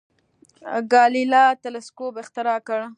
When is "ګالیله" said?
0.91-1.43